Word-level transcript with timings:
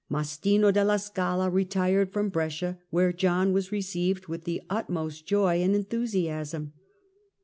Mastino 0.09 0.71
della 0.73 0.97
Scala 0.97 1.47
retired 1.47 2.11
from 2.11 2.29
Brescia, 2.29 2.79
where 2.89 3.13
John 3.13 3.53
was 3.53 3.71
received 3.71 4.25
with 4.25 4.45
the 4.45 4.63
utmost 4.67 5.27
joy 5.27 5.61
and 5.61 5.75
en 5.75 5.83
thusiasm. 5.85 6.73